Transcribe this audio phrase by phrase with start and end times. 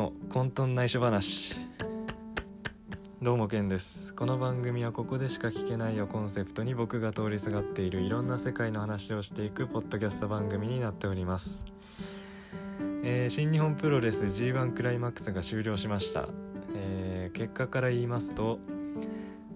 [0.00, 1.60] の混沌内緒話。
[3.20, 4.14] どうもケンです。
[4.14, 11.62] この番組はここでしか聞けないをコンセプトに僕が通りすがっているいろんな世界の話をしていくポッドキャスト番組になっております、
[13.04, 16.28] えー新日本プロレス G1 クライマックスが終了しました、
[16.74, 18.58] えー結果から言いますと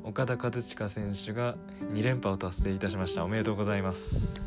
[0.02, 1.56] 岡田和親選手が
[1.94, 3.24] 2連覇を達成いたしました。
[3.24, 4.44] おめでとうございます。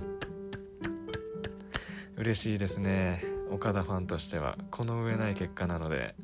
[2.15, 3.36] 嬉しいですね。
[3.51, 6.15] 岡田ファンとしてはこの上ない結果なので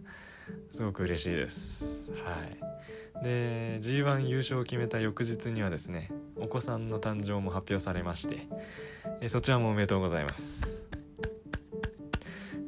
[0.76, 1.86] すごく嬉しいです。
[2.26, 3.23] はい。
[3.23, 8.48] で G1 優勝を決めた翌日にはですねお子さんの誕生も発表されまして
[9.22, 10.62] えそちらもおめでとうございます。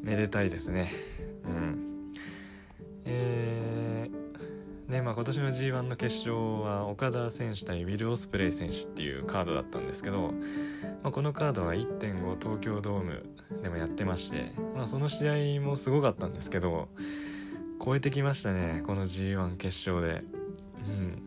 [0.02, 0.92] めでたいですね。
[1.46, 2.14] うん。
[3.06, 3.76] えー
[4.88, 10.32] ねまあ今年の G1 の決勝は岡田選手対ウィル・オスプレイ選手っていうカードだったんですけど、
[11.02, 13.26] まあ、このカードは1.5東京ドーム
[13.66, 16.88] でもやってまして、まあ、その試合もすごかったんですけど
[17.84, 20.24] 超えてきましたねこの G1 決勝で。
[20.88, 21.22] うん。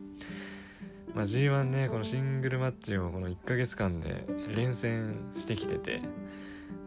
[1.15, 6.01] まあ、G1 ねこのシングルマッチをこの1ヶ月間で連戦してきてて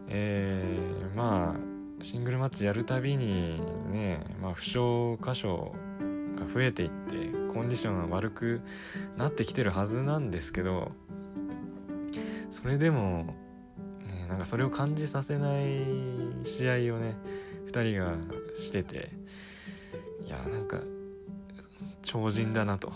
[0.08, 4.78] えー、まあシングルマッチやるたびにね、まあ、負傷
[5.22, 5.74] 箇所
[6.36, 8.62] が増えていってコンディションが悪く
[9.18, 10.92] なってきてるはずなんですけど
[12.52, 13.34] それでも、
[14.32, 15.66] なんかそれを感じさせない
[16.44, 17.14] 試合をね
[17.66, 18.14] 2人が
[18.56, 19.10] してて
[20.24, 20.80] いやなんか
[22.00, 22.94] 超人だなと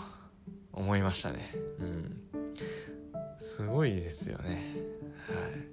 [0.73, 1.53] 思いましたね。
[1.79, 2.21] うん。
[3.39, 4.73] すごいですよね。
[5.27, 5.67] はい。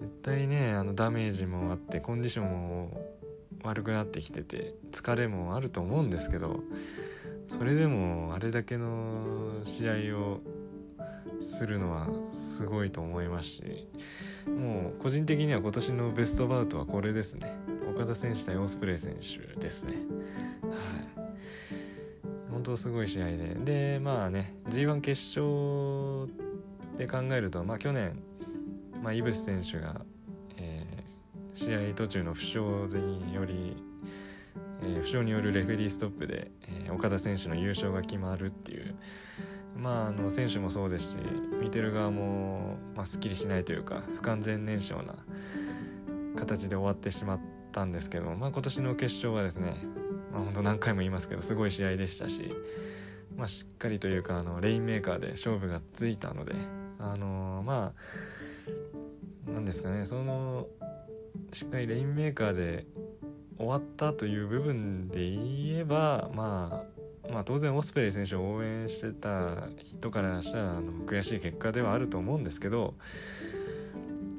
[0.00, 3.00] 絶対ねあのダメージもあってコンディションも
[3.64, 6.60] 悪くなってきてて疲れもあると思うんですけど
[7.58, 10.40] それでもあれだけの試合を
[11.52, 13.88] するのはすごいと思いますし
[14.46, 17.56] もう個人的には今年のベストバウトはこれですね。
[17.94, 19.92] 岡田選手対オスプレイ選手ですね。
[19.92, 21.22] はい。
[22.50, 23.56] 本当すごい試合で。
[23.64, 26.26] でまあね G1 決勝
[26.98, 28.22] で考えるとまあ去年、
[29.02, 30.00] まあ、イブス選手が、
[30.56, 31.02] えー
[31.54, 33.76] 試合途中の負傷により、
[34.82, 38.94] えー負傷によるレフェリーストップで、えー岡田選手の優勝が決まるっていう
[39.76, 41.16] まああの選手もそうですし
[41.60, 45.14] 見てる側も、まあ、すっきりしないというか不完全燃焼な
[46.36, 47.40] 形で終わってしまっ
[47.72, 49.76] たんですけど、まあ、今年の決勝はですね、
[50.32, 52.54] まあ、本当何回も言いますけどすごい試合でしたし、
[53.36, 56.54] まあ、しっかりというかあのレインメーカーで勝負がついたので
[56.98, 57.92] あのま
[59.48, 60.66] あなんですかねその
[61.52, 62.86] しっかりレインメーカーで
[63.58, 66.91] 終わったという部分で言えば、まあ、
[67.32, 72.94] まあ当然オスプレイ選手を応援してた人からしたらあの悔しい結果ではあると思うんですけど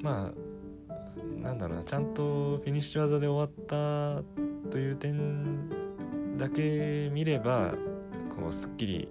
[0.02, 4.22] まあなんだろうなちゃんとフィニッシュ技で終わった
[4.70, 7.74] という点だけ見れば
[8.30, 9.08] こうすっきり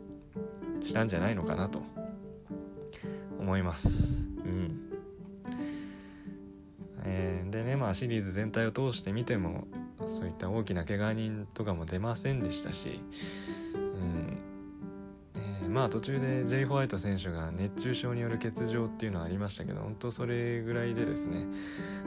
[0.82, 1.82] したんじゃないのかなと
[3.40, 4.20] 思います。
[4.46, 4.80] うん
[7.06, 9.68] えーでねまあシリーズ全体を通して見ても
[10.00, 13.00] そういった大きな怪我人とかも出ませんでしたし、
[14.04, 14.38] うん。
[15.36, 16.66] えーまあ途中で J.
[16.66, 21.48] ホワイト選手が熱中症による欠場っていうのはありましたけど本当それぐらいでですね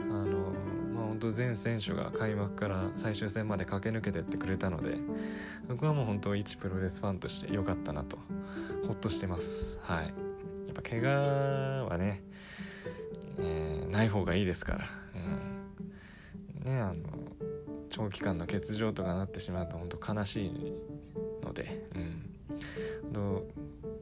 [0.09, 0.53] あの
[0.93, 4.95] まあ本当全選手が開幕から最終戦まで駆け抜けてってくれたので
[5.67, 8.17] 僕はもう本当一プロレスファンとして良かったなと
[8.85, 9.77] ほっとしてます。
[9.81, 10.05] はい。
[10.05, 10.11] や
[10.71, 12.23] っぱ怪我はね
[13.39, 14.85] えーない方がいいですから、
[16.65, 16.95] うん、ねあの
[17.89, 20.73] 長期間の欠場とかなってしまうと本当悲しい
[21.47, 23.43] ので、うん、どう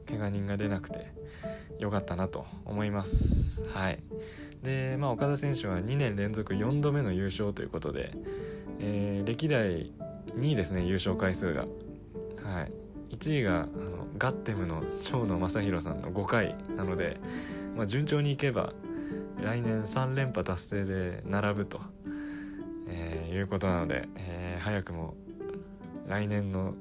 [0.08, 1.10] 怪我人が出なくて
[1.78, 3.62] よかったなと思います。
[3.72, 4.00] はい。
[4.62, 8.12] でまあ岡田選手は2年連続4度目の優勝ということで、
[8.80, 9.92] えー歴代
[10.38, 11.62] 2位ですね優勝回数が。
[12.42, 12.72] はい。
[13.14, 17.18] 1位があのガッテムの長野正弘さんの5回なので、
[17.76, 18.72] まあ、順調にいけば
[19.40, 21.80] 来年3連覇達成で並ぶと、
[22.88, 25.14] えーいうことなので、えー早くも
[26.08, 26.74] 来年の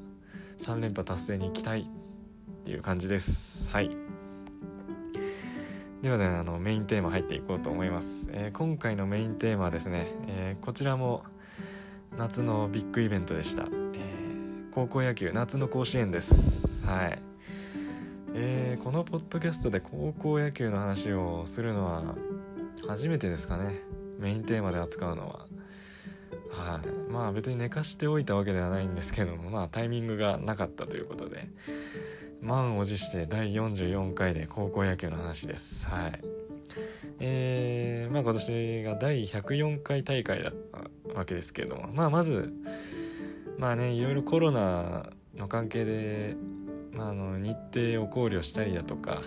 [0.60, 3.68] 3連覇達成に期待っていう感じです。
[3.70, 3.90] はい。
[6.02, 11.24] ではねあのメインテーマ入っていこうと思います、えー今回のメインテーマはですね、えーこちらも
[12.16, 16.86] 夏のビッグイベントでした、えー高校野球夏の甲子園です。
[16.86, 17.20] はい。
[18.36, 22.04] えーこのポッドキャストで高校野球の話をするのは
[22.88, 23.80] 初めてですかね。
[24.20, 25.45] メインテーマで扱うのは。
[26.58, 27.12] はい。
[27.12, 31.48] まあ別に寝かしておいたわけではないんですけどもまあタイミングがなかったということで
[32.42, 35.88] 満を持して第44回で高校野球の話です。
[35.88, 36.22] はい。
[37.20, 42.54] えー、まあ今年が第104回大会だったわけですけどもまあまず
[43.58, 46.36] まあねいろいろコロナの関係で、
[46.92, 49.22] まあ、あの日程を考慮したりだとか、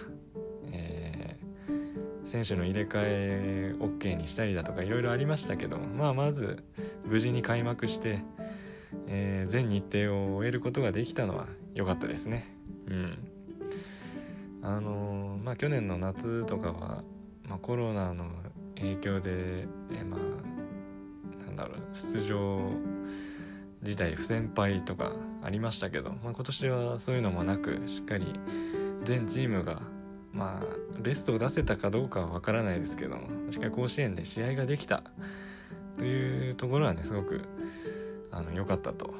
[0.72, 6.62] えー、選手の入れ替え OK にしたりだとかいろいろありましたけども、まあ、まず
[7.08, 8.20] 無事に開幕して、
[9.06, 12.54] えー、全日程を終えることができたのは良かったですね。
[12.86, 13.18] うん
[14.62, 17.02] あのー、まあ、去年の夏とかは、
[17.48, 18.26] まあ、コロナの
[18.76, 22.70] 影響で、えー、まあなんだろう出場
[23.82, 25.12] 自体不先輩とか
[25.42, 28.38] ありましたけど、まあ、今年はそういうのもなくしっかり
[29.04, 29.82] 全チームが
[30.32, 35.04] まあベストを出せたかどうかは分からないですけどもしっかり甲子園で試合ができた
[35.98, 37.42] というところはねすごく
[38.30, 39.12] あの良かったと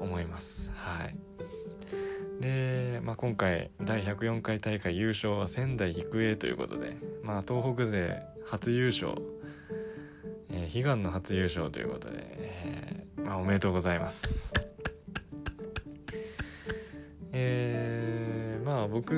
[0.00, 0.70] 思います。
[0.74, 1.16] はい
[2.40, 9.14] で、まあ、今回第104回大会優勝は仙台育英ということで、まあ、東北勢初優勝、
[10.50, 14.52] えー、悲願の初優勝ということで、えー、まあ、おめでとうございます。
[17.36, 19.12] えー、まあ僕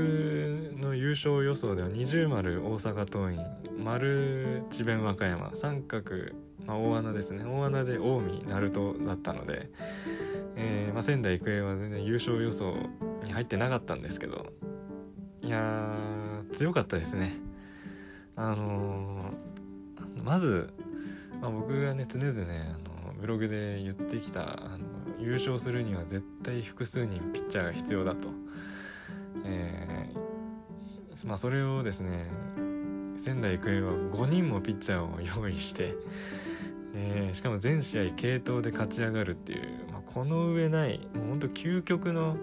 [0.79, 6.33] の優勝予想では二重丸大阪桐蔭丸智弁和歌山三角、
[6.67, 7.45] まあ、大穴ですね。
[7.45, 9.71] 大穴で近江鳴門だったので、
[10.57, 12.75] えーまあ、仙台育英は全然優勝予想
[13.25, 14.53] に入ってなかったんですけど
[15.43, 15.95] いや
[16.55, 17.39] 強かったですね。
[18.35, 20.71] あのー、まず、
[21.41, 24.85] まあ、僕がね常々ねあのブログで言ってきたあの
[25.19, 28.29] 優勝するには絶対複数人ピッチャーが必要だと、
[29.45, 32.31] えー、まあ、それをですね
[33.27, 35.97] 仙台育英は5人もピッチャーを用意して、
[36.95, 42.37] えー、しかも全試合継投で勝ち上がるっていう、まあ、この上ないもうほんと究極の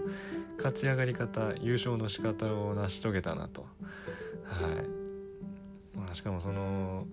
[0.57, 3.61] 勝ち上がり方優勝の仕方を成し遂げたなと。
[3.61, 3.67] は
[5.95, 7.07] い、まあ、しかもその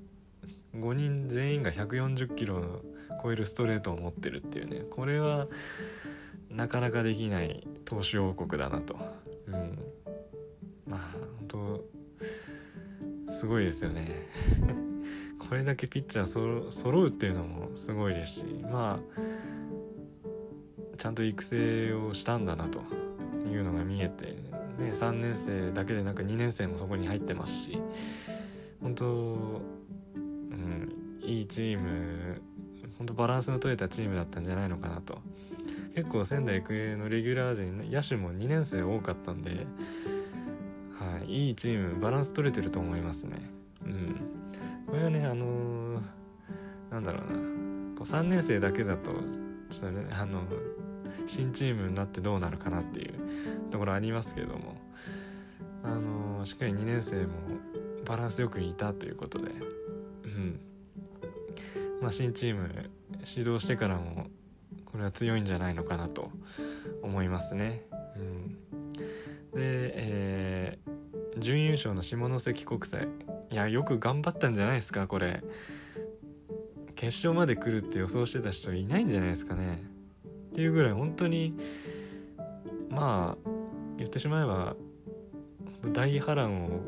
[0.74, 2.82] 5人全員が140キロ
[3.22, 5.46] 超えるストレートを持ってるっていうねこれは
[6.50, 8.98] なかなかできない投手王国だなと。
[9.46, 9.78] うん。
[10.88, 11.89] まあ本当
[13.40, 14.26] すごいですよね。
[15.40, 19.20] これだけピッチャーそ揃うっていうのもすごいですしまあ
[20.98, 22.82] ちゃんと育成をしたんだなと
[23.50, 24.26] いうのが見えて、
[24.78, 27.78] ね、3年生だけでなく2年生もそこに入ってますし
[28.82, 29.06] 本当、
[30.14, 30.92] うん、
[31.22, 32.42] いいチーム
[32.98, 35.18] 本当バランスの取れたチームだったんじゃないのかなと。
[35.94, 39.66] 結構仙台育英のレギュラー陣野手も2年生多かったんで、
[41.30, 43.50] い、いチームバランス取れてると思いますね。
[43.84, 44.20] うん。
[44.86, 46.00] これはねあのー、
[46.90, 47.38] なんだろうな。
[47.98, 49.12] こう3年生だけだと
[49.70, 50.42] ちょっとねあの
[51.26, 53.14] 新チームになってどうなるかなっていう
[53.70, 54.90] ところありますけども。
[55.82, 57.32] あのしっかり2年生も
[58.04, 59.50] バランスよくいたということで、
[60.24, 60.60] うん。
[62.00, 62.90] まあ、新チーム
[63.26, 64.26] 指導してからも
[64.86, 66.30] これは強いんじゃないのかなと
[67.02, 67.84] 思いますね。
[68.16, 68.98] うん、で、
[69.54, 70.89] えー、
[71.38, 73.08] 準優勝の下関国際。
[73.50, 75.42] いやよく頑張ったんじゃないですかこれ。
[76.94, 79.82] 決勝まで来るって予想してた人いないんじゃないですかね。
[80.50, 81.56] っていうぐらい本当に
[82.90, 83.50] まあ
[83.96, 84.76] 言ってしまえば
[85.92, 86.80] 大波乱を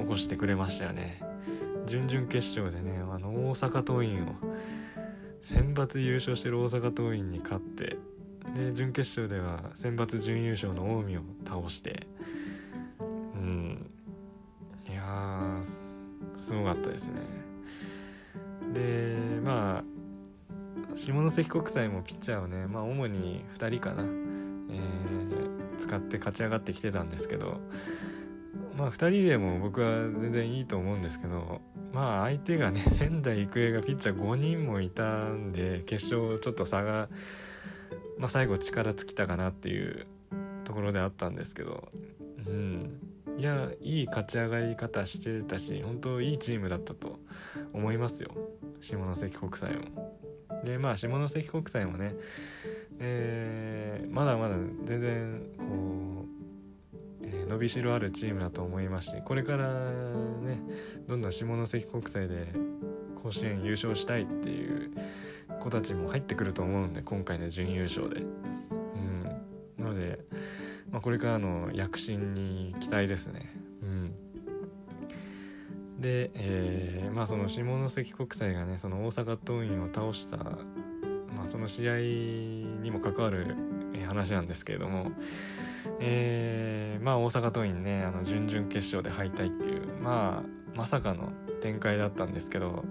[0.00, 1.22] 起こしてくれましたよね。
[1.86, 4.34] 準々決勝でねあの大阪桐蔭を
[5.42, 7.98] 選抜優勝してる大阪桐蔭に勝って
[8.54, 12.06] で準決勝では選抜準優勝の近江を倒して
[16.40, 17.20] すごかったですね。
[18.72, 27.60] でまあ下関国際もピッチャーをね、まあ、主に2人かな、えー、使って勝ち上がってきてたんですけど、
[28.76, 31.60] まあ、2人でも僕は全然いいと思うんですけど、
[31.92, 37.08] まあ、相手がね 仙台育英がピッチャー5人もいたんで決勝ちょっと差が、
[38.18, 40.06] まあ、最後力尽きたかなっていう
[40.64, 41.88] ところであったんですけど、
[42.46, 43.00] うん、
[43.40, 47.20] いやいい勝ち上がり方してたし本当いいチームだったと
[47.72, 48.32] 思いますよ
[48.82, 50.20] 下関国際も。
[50.62, 52.14] でまあ下関国際もね、
[52.98, 55.64] えー、まだまだ全然こ
[57.22, 60.62] う、えー、伸びしろあるチームだと思いますしこれからね
[61.08, 62.52] どんどん下関国際で
[63.22, 64.90] 甲子園優勝したいっていう
[65.60, 68.20] 子たちも入ってくると思うんで今回の準優勝で。
[71.00, 73.50] まあ、これからの躍進に期待ですね。
[73.82, 74.12] うん
[75.98, 81.96] で、えー、まあその下関国際がねその大阪桐蔭を倒した、まあ、その試合
[82.82, 83.56] にも関わる
[84.08, 85.10] 話なんですけれども、
[86.00, 92.84] えー、まあ大阪桐蔭ねあの準々決勝で敗退っていうまあまさかの展開だったんですけど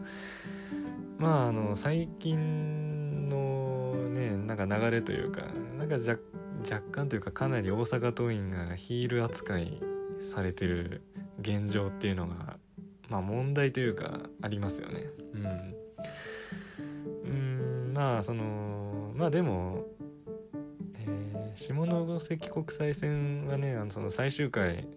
[1.19, 5.41] まああの最近のねなんか流れというか
[5.77, 6.19] なんか若
[6.61, 9.81] 若干というかかなり大阪桐蔭がヒール扱い
[10.23, 11.01] されてる
[11.41, 12.57] 現状っていうのが
[13.09, 15.05] まあ問題というかありますよね。
[15.33, 15.75] うん、
[17.23, 17.33] う
[17.91, 19.85] んまあそのまあでも、
[20.95, 24.87] えー、下関国際戦はねあのその最終回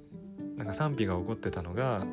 [0.57, 2.07] なんか賛否が起こってたのが、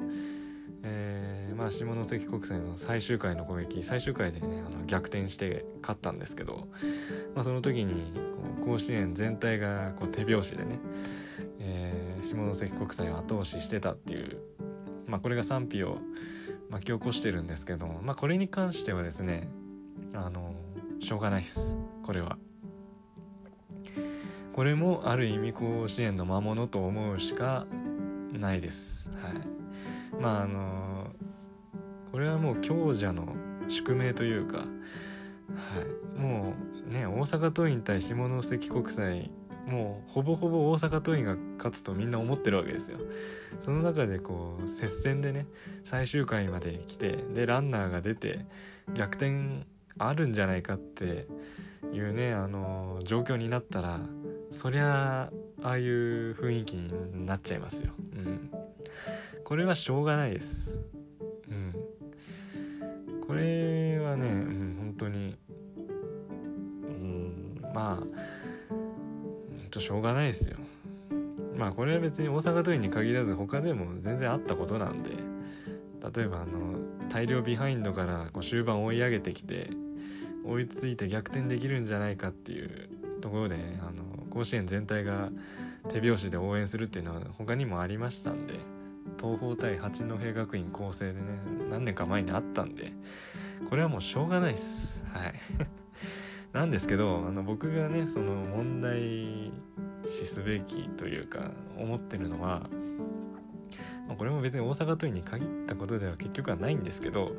[1.59, 6.69] まあ、下関国際の最終回の攻撃最終回でねあの逆転して勝ったんですけど、
[7.35, 8.13] まあ、その時に
[8.63, 10.79] 甲子園全体がこう手拍子でね、
[11.59, 14.37] えー、下関国際を後押ししてたっていう、
[15.05, 15.97] まあ、これが賛否を
[16.69, 19.49] 巻き起こしてるんですけど、まあ、これに関してはですね
[20.13, 20.55] あの
[21.01, 21.73] しょうがないです
[22.03, 22.37] これは。
[24.53, 27.65] これもある意味甲子園の魔物と思うしか
[28.33, 29.09] ないです。
[29.21, 30.98] はい、まああの
[32.11, 33.35] これはもう強者の
[33.67, 34.65] 宿命というか、は
[36.17, 36.53] い、も
[36.89, 39.31] うね大阪桐蔭対下関国際
[39.67, 42.97] もうほぼほぼ大阪桐蔭が勝つとみんな思ってるわけですよ。
[43.61, 45.45] その中でこう接戦でね
[45.83, 48.45] 最終回まで来てでランナーが出て
[48.93, 49.65] 逆転
[49.97, 51.27] あるんじゃないかって
[51.93, 53.99] いうねあの状況になったら
[54.51, 55.29] そりゃ
[55.61, 57.91] ああいう雰囲気になっちゃいますよ。
[58.15, 58.51] うん。
[59.43, 60.77] これはしょうがないです。
[63.29, 63.35] うん。
[63.35, 65.37] これはね、うん、本当に、
[66.83, 67.95] うん、まあ、
[68.69, 70.57] ほんとしょうがないですよ。
[71.59, 75.09] まあこれは別に大阪桐蔭に限らず他でも全然あったことなんで
[76.15, 79.69] 例えばあの大量ビハインドからこう終盤追い上げてきて
[80.45, 85.29] 追いついて逆転できるんじゃないかっていうところであの甲子園全体が
[85.89, 88.53] 手拍子で応援するっていうのは他にもありましたんで
[89.19, 91.19] 東邦対八戸学院光星でね
[91.69, 92.93] 何年か前にあったんで
[93.69, 95.03] これはもうしょうがないです。
[95.13, 95.33] はい。
[96.53, 99.51] なんですけどあの僕がねその問題
[100.07, 102.67] 視すべきというか思ってるのは
[104.09, 107.31] まこれも別に大阪桐蔭に限ったことでは結局はないんですけど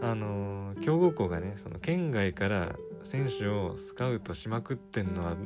[0.00, 5.36] あの強豪校がねその県外から選手をスカウトしまくってんのは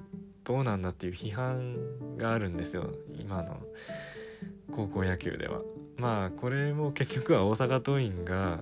[0.45, 3.61] どうなんだっていう批判があるんですよ今の。
[4.75, 5.61] 高校野球では。
[5.97, 8.61] まあこれも結局は大阪桐蔭が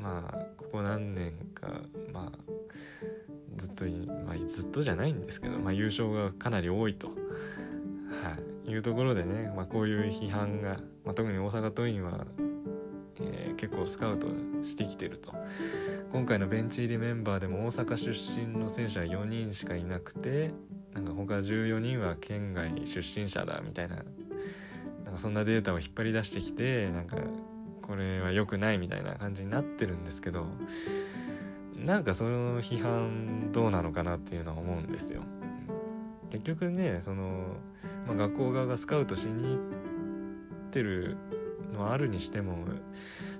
[0.00, 1.82] まあここ何年か
[2.12, 2.48] まあ
[3.58, 7.14] ずっと、まあ、ずっとじゃないんですけど、まあ、優勝がかなり多いと、は
[8.64, 12.24] い、いうところでね、まあ、こういう批判が、まあ、特に大阪桐蔭は、
[13.20, 14.28] えー、結構スカウト
[14.62, 15.34] してきてると。
[16.10, 20.54] 今回のベンチ入りメンバーでも大阪出身の選手は4人しかいなくて
[20.94, 24.02] なんか他14人は県外出身者だみたいな
[25.08, 27.16] なんかそんなデータを引っ張り出してきてなんか
[27.80, 30.44] これは良くないみたいな感じになってるんですけど
[31.74, 35.22] なんかその批判どうなのかなっていうのは思うんですよ。
[36.28, 37.44] 結局ねその、
[38.06, 41.16] まあ、学校側がスカウトしに行ってる
[41.72, 42.58] のはあるにしても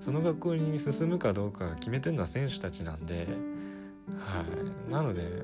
[0.01, 3.29] その学校に進むかどうか決めてるのは選手たちなんで
[4.19, 4.43] は
[4.89, 5.43] いなので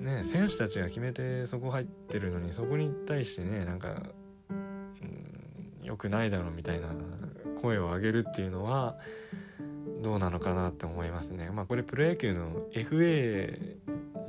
[0.00, 4.02] ね選手たちが決めてそこ入ってるのにそこに対してねなんか、
[5.84, 6.88] うん、よくないだろうみたいな
[7.60, 8.96] 声を上げるっていうのは
[10.02, 11.50] どうなのかなって思いますね。
[11.50, 13.76] まあこれプロ野球の FA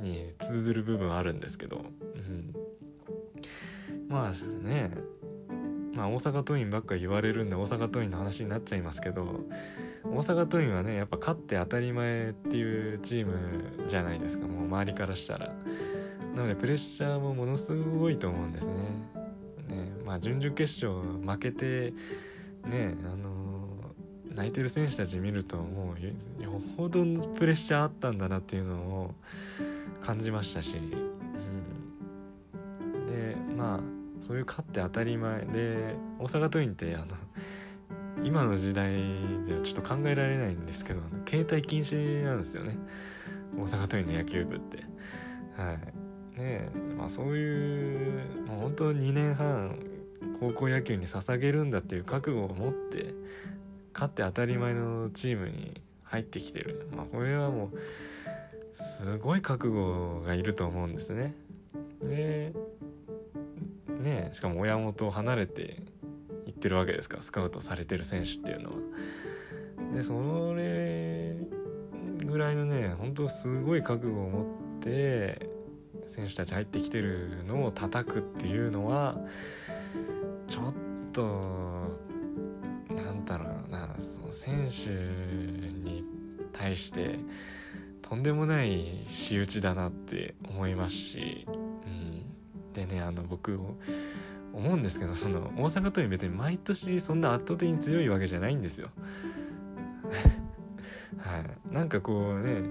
[0.00, 1.84] に通ずる部分あるんですけど、
[2.14, 2.54] うん、
[4.08, 4.90] まあね。
[5.94, 9.40] まあ大阪桐蔭ばっか言われるんで大阪桐蔭の話になっちゃいますけど
[10.04, 14.46] 大阪桐蔭はねやっぱ勝って当たり前っていうチームじゃないですか。
[14.46, 15.54] もう周りからしたら。
[16.34, 18.74] なのでプレッシャーもものすごいと思うんですね。
[20.16, 21.92] あ準々決勝負けて
[22.66, 23.56] ねあの
[24.34, 27.04] 泣いてる選手たち見るともうよほど
[27.34, 29.14] プレッシャーあったんだなっていうのを
[30.02, 30.80] 感じましたし、う
[32.86, 33.80] ん、でまあ
[34.20, 37.06] そういう勝って当たり前で大阪桐蔭ってあの
[38.24, 38.92] 今の時代
[39.46, 42.76] ではちょっと考えられないんですけど携帯禁止なんですよね。
[43.56, 44.84] 大阪桐蔭の野球部って。
[45.56, 46.40] はい。
[46.40, 49.78] ねまあそういうもう本当2年半
[50.38, 53.14] 高校野球に捧げるんだっていう覚悟を持って
[53.94, 57.78] 勝って当たり前のチームに入ってきてるまあこれはもう
[58.82, 61.34] すごい覚悟がいると思うんですね
[62.02, 62.52] で
[64.00, 65.82] ねしかも親元を離れて
[66.46, 68.76] 行ってるわけですからスカウトされてる選手っていうのは。
[69.94, 71.36] でそれ
[72.24, 74.44] ぐらいのね本当すごい覚悟を持っ
[74.80, 75.48] て
[76.06, 79.18] 選手たち入ってきてるのを叩くっていうのは
[80.48, 80.74] ちょっ
[81.12, 81.22] と
[82.94, 86.04] なんだろうなその選手に
[86.52, 87.18] 対して
[88.02, 91.50] とんでもない仕打ちだなって思いますし、う
[91.88, 93.58] ん、でねあの僕
[94.52, 98.88] 思うんですけどその大阪桐蔭別に毎年そんな圧倒的に強いわけじゃないんですよ。
[101.18, 102.62] はい、なんかこうね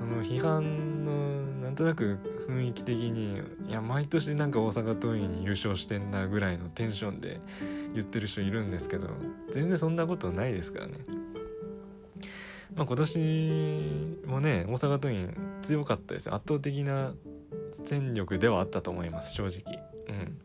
[0.00, 2.18] その批判のなんとなく
[2.48, 7.40] 雰囲気的にいや毎年なんか大阪桐蔭優勝してんなぐらいのテンションで
[7.94, 9.08] 言ってる人いるんですけど
[9.52, 10.94] 全然そんなことないですからね。
[12.74, 13.18] まあ、今年
[14.26, 17.14] もね大阪桐蔭強かったです圧倒的な
[17.84, 19.62] 戦力ではあったと思います正直。
[20.08, 20.38] うん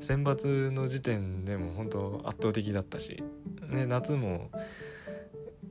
[0.00, 3.22] 選抜の時点でも本当圧倒的だったし、
[3.68, 4.50] ね、夏も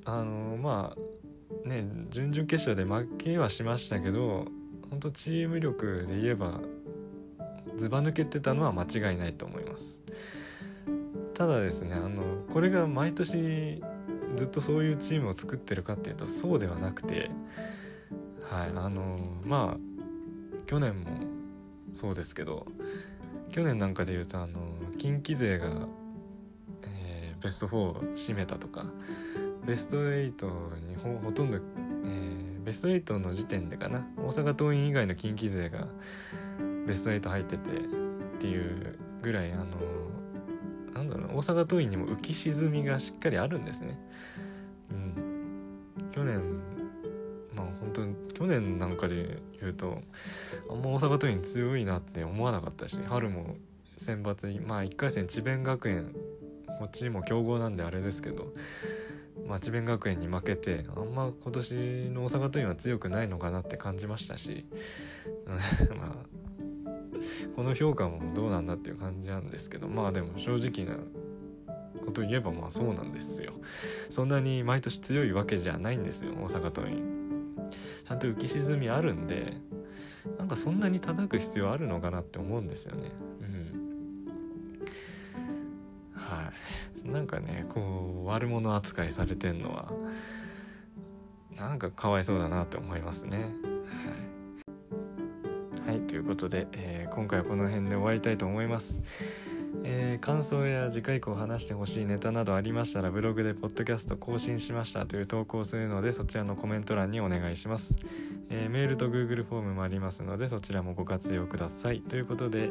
[0.06, 4.46] あのまあね準々決勝で負けはしましたけど
[4.92, 6.60] 本当チーム力で言えば
[7.78, 10.02] ずば抜けてたのは間違いないと思います。
[11.34, 12.22] ただですねあの
[12.54, 13.82] これが毎年
[14.36, 17.32] ずっとそういうチームを作ってるかっていうとそうではなくて
[18.48, 19.78] はいあのまあ
[20.68, 21.08] 去年も
[21.94, 22.68] そうですけど
[23.50, 24.60] 去年なんかで言うとあの
[24.98, 25.88] 近畿勢が、
[26.84, 28.86] えー、ベスト4を占めたとか
[29.66, 31.58] ベスト8にほほとんど、
[32.64, 34.06] ベスト8の時点でかな。
[34.18, 35.88] 大阪桐蔭以外の近畿勢が
[36.86, 39.66] ベスト8入っててっていうぐらいあの
[40.94, 44.00] なんだろう大阪桐蔭にも浮き沈みがしっかりあるんですね。
[44.92, 46.40] うん、去年
[47.56, 50.02] まあ本当に去年なんかで言うと
[50.70, 53.56] あんま大阪桐蔭強いなって思わなかったし春も
[53.98, 56.14] 選抜まあ1回戦智弁学園
[56.80, 58.54] こっちも強豪なんであれですけど、
[59.52, 61.74] まあ、智弁学園に負けてあんま今年
[62.12, 64.66] の大阪桐蔭は強くないのかなって感じましたし
[65.94, 66.16] まあ
[67.58, 71.04] この評価もどうなんだっていう感じなんですけどまあでも正直な
[72.06, 73.52] こと言えばまあそうなんですよ。
[74.10, 77.04] そんなに毎年強いわけじゃないんですよ大阪桐蔭。
[78.08, 79.58] ちゃんと浮き沈みあるんで
[80.38, 83.12] なんかそんなに叩く必要あるのかなって思うんですよね。
[83.42, 84.28] うん。
[86.16, 86.91] はい。
[87.06, 89.92] なんかねこう悪者扱いされてんのは
[91.58, 93.46] なんかかわいそうだなって思いますね。
[95.86, 99.00] はい、はい、ということで、えー、今回はこの辺で終わりたいと思います。
[99.84, 107.96] えー、感想や次回以降話してほしいネタなどありましたらブログでポッドキャスト更新しましたという投稿をするのでそちらのコメント欄にお願いします、
[108.50, 112.02] えー、メールと Google フォームもありますのでそちらもご活用ください。
[112.02, 112.70] ということで、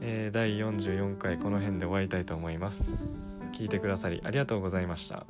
[0.00, 3.28] えー、第44回この辺で終わりたいと思います。
[3.52, 5.26] 聞いてくださりありがとうございました。